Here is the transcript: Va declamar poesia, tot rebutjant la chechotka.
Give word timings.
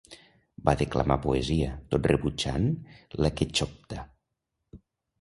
Va 0.69 0.73
declamar 0.79 1.17
poesia, 1.25 1.69
tot 1.93 2.11
rebutjant 2.13 2.67
la 3.23 3.35
chechotka. 3.39 4.03